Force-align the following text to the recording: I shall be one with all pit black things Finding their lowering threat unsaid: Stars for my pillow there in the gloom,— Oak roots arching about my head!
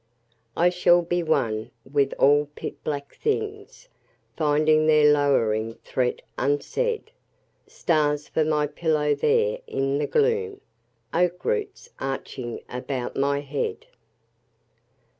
I 0.57 0.69
shall 0.71 1.03
be 1.03 1.21
one 1.21 1.69
with 1.85 2.11
all 2.13 2.49
pit 2.55 2.83
black 2.83 3.13
things 3.13 3.87
Finding 4.35 4.87
their 4.87 5.13
lowering 5.13 5.75
threat 5.83 6.23
unsaid: 6.39 7.11
Stars 7.67 8.27
for 8.27 8.43
my 8.43 8.65
pillow 8.65 9.13
there 9.13 9.59
in 9.67 9.99
the 9.99 10.07
gloom,— 10.07 10.59
Oak 11.13 11.45
roots 11.45 11.87
arching 11.99 12.61
about 12.67 13.15
my 13.15 13.41
head! 13.41 13.85